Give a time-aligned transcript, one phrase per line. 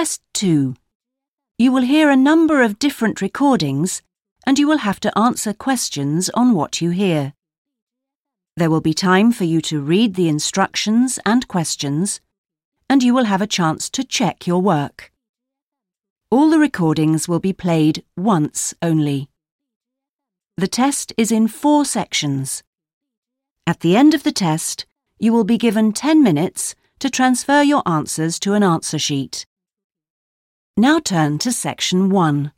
[0.00, 0.76] Test 2.
[1.58, 4.00] You will hear a number of different recordings
[4.46, 7.34] and you will have to answer questions on what you hear.
[8.56, 12.18] There will be time for you to read the instructions and questions,
[12.88, 15.12] and you will have a chance to check your work.
[16.30, 19.28] All the recordings will be played once only.
[20.56, 22.62] The test is in four sections.
[23.66, 24.86] At the end of the test,
[25.18, 29.44] you will be given 10 minutes to transfer your answers to an answer sheet.
[30.76, 32.52] Now turn to section 1.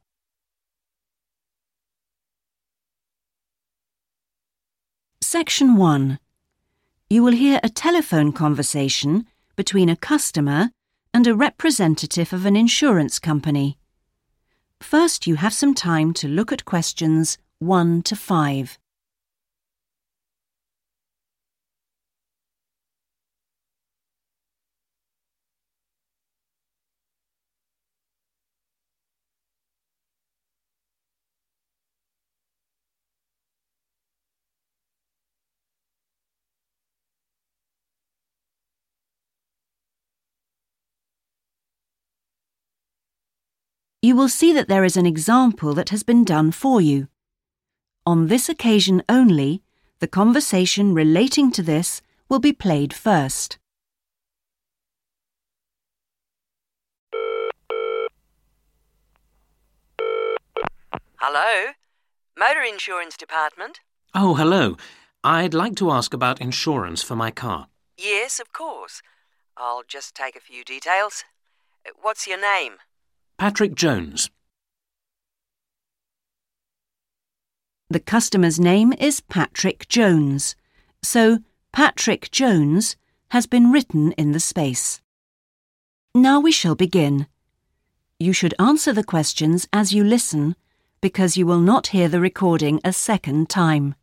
[5.20, 6.18] Section 1.
[7.08, 9.26] You will hear a telephone conversation
[9.56, 10.70] between a customer
[11.14, 13.78] and a representative of an insurance company.
[14.80, 18.78] First, you have some time to look at questions 1 to 5.
[44.04, 47.06] You will see that there is an example that has been done for you.
[48.04, 49.62] On this occasion only,
[50.00, 53.58] the conversation relating to this will be played first.
[61.18, 61.70] Hello?
[62.36, 63.78] Motor Insurance Department?
[64.16, 64.76] Oh, hello.
[65.22, 67.68] I'd like to ask about insurance for my car.
[67.96, 69.00] Yes, of course.
[69.56, 71.22] I'll just take a few details.
[72.00, 72.78] What's your name?
[73.42, 74.30] Patrick Jones.
[77.90, 80.54] The customer's name is Patrick Jones,
[81.02, 81.38] so
[81.72, 82.94] Patrick Jones
[83.30, 85.00] has been written in the space.
[86.14, 87.26] Now we shall begin.
[88.20, 90.54] You should answer the questions as you listen
[91.00, 93.96] because you will not hear the recording a second time.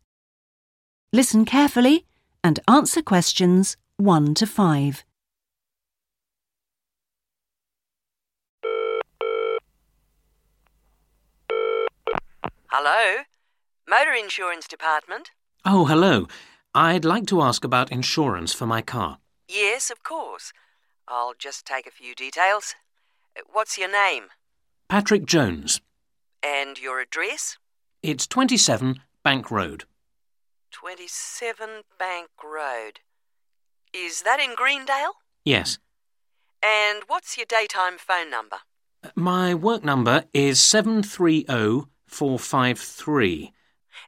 [1.14, 2.06] Listen carefully
[2.44, 5.06] and answer questions 1 to 5.
[12.72, 13.24] Hello?
[13.90, 15.32] Motor Insurance Department?
[15.66, 16.28] Oh, hello.
[16.76, 19.18] I'd like to ask about insurance for my car.
[19.48, 20.54] Yes, of course.
[21.08, 22.76] I'll just take a few details.
[23.38, 24.26] Uh, What's your name?
[24.88, 25.82] Patrick Jones.
[26.44, 27.58] And your address?
[28.04, 29.86] It's 27 Bank Road.
[30.72, 33.00] 27 Bank Road.
[33.94, 35.14] Is that in Greendale?
[35.44, 35.80] Yes.
[36.64, 38.58] And what's your daytime phone number?
[39.16, 40.62] My work number is
[42.10, 43.54] 730453.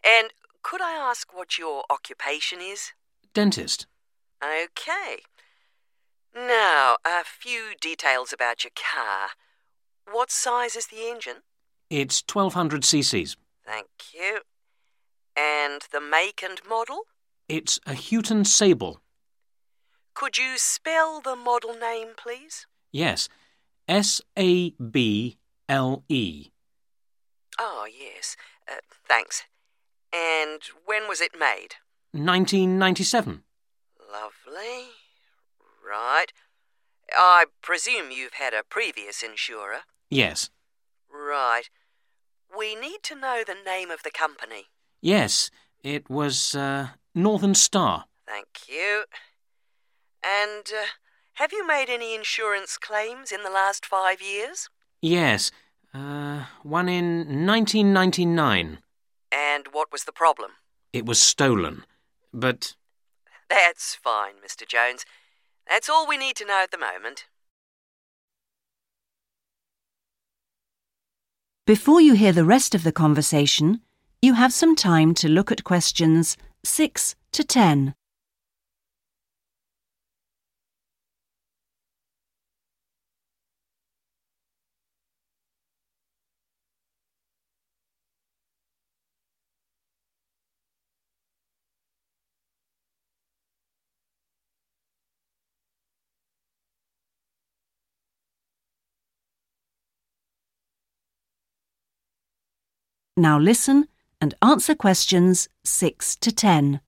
[0.03, 2.91] And could I ask what your occupation is?
[3.34, 3.88] Dentist.
[4.44, 5.22] Okay.
[6.35, 9.29] Now, a few details about your car.
[10.12, 11.44] What size is the engine?
[11.89, 13.35] It's 1200 cc's.
[13.66, 14.39] Thank you.
[15.35, 17.01] And the make and model?
[17.47, 19.01] It's a Houghton Sable.
[20.13, 22.66] Could you spell the model name, please?
[22.91, 23.29] Yes.
[23.88, 25.38] S A B
[25.68, 26.50] L E.
[27.63, 28.35] Oh, yes.
[28.67, 28.77] Uh,
[29.07, 29.44] thanks.
[30.11, 31.75] And when was it made?
[32.11, 33.44] 1997.
[34.11, 34.88] Lovely.
[35.88, 36.33] Right.
[37.16, 39.81] I presume you've had a previous insurer.
[40.09, 40.50] Yes.
[41.13, 41.69] Right.
[42.57, 44.66] We need to know the name of the company.
[45.00, 45.51] Yes.
[45.83, 48.05] It was uh, Northern Star.
[48.27, 49.03] Thank you.
[50.23, 50.88] And uh,
[51.33, 54.67] have you made any insurance claims in the last five years?
[55.00, 55.51] Yes.
[55.94, 58.79] Uh, one in 1999.
[59.31, 60.52] And what was the problem?
[60.94, 61.84] It was stolen.
[62.34, 62.75] But
[63.50, 64.68] That's fine, Mr.
[64.68, 65.06] Jones.
[65.68, 67.25] That's all we need to know at the moment.
[71.68, 73.81] Before you hear the rest of the conversation,
[74.22, 77.94] you have some time to look at questions 6 to 10.
[103.18, 103.88] Now listen
[104.22, 106.81] and answer questions 6 to 10.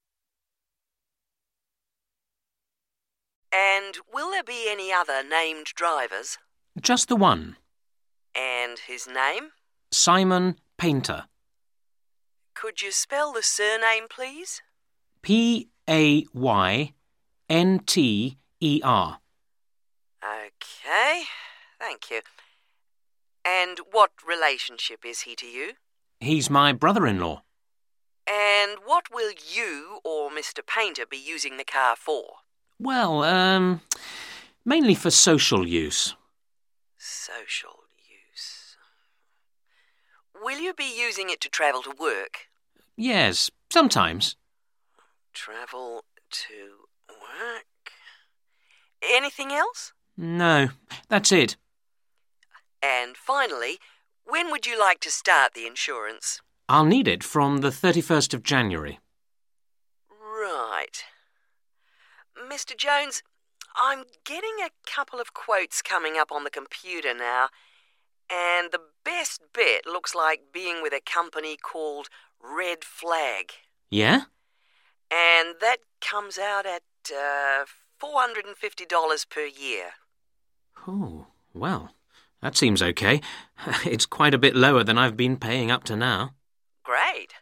[3.51, 6.37] And will there be any other named drivers?
[6.81, 7.55] just the one.
[8.35, 9.49] And his name?
[9.91, 11.25] Simon Paynter.
[12.55, 14.61] Could you spell the surname, please?
[15.21, 16.93] P A Y
[17.49, 19.19] N T E R.
[20.23, 21.23] Okay,
[21.79, 22.21] Thank you.
[23.45, 25.73] And what relationship is he to you?
[26.23, 27.43] He's my brother in law.
[28.25, 30.65] And what will you or Mr.
[30.65, 32.23] Paynter be using the car for?
[32.79, 33.81] Well, um,
[34.63, 36.15] mainly for social use.
[36.97, 38.77] Social use.
[40.41, 42.47] Will you be using it to travel to work?
[42.95, 44.37] Yes, sometimes.
[45.33, 47.91] Travel to work.
[49.01, 49.91] Anything else?
[50.15, 50.69] No,
[51.09, 51.57] that's it.
[52.81, 53.79] And finally,
[54.25, 56.41] when would you like to start the insurance?
[56.69, 58.99] I'll need it from the 31st of January.
[60.09, 61.03] Right.
[62.37, 62.75] Mr.
[62.75, 63.21] Jones,
[63.75, 67.49] I'm getting a couple of quotes coming up on the computer now,
[68.29, 72.07] and the best bet looks like being with a company called
[72.41, 73.53] Red Flag.
[73.89, 74.23] Yeah?
[75.11, 77.65] And that comes out at uh,
[78.01, 79.91] $450 per year.
[80.87, 81.91] Oh, well,
[82.43, 83.21] that seems okay.
[83.85, 86.31] It's quite a bit lower than I've been paying up to now.
[86.83, 87.33] Great.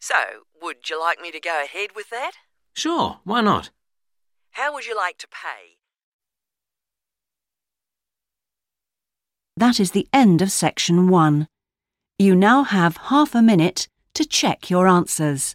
[0.00, 0.14] So,
[0.60, 2.32] would you like me to go ahead with that?
[2.74, 3.70] Sure, why not?
[4.50, 5.78] How would you like to pay?
[9.56, 11.48] That is the end of section one.
[12.18, 15.54] You now have half a minute to check your answers.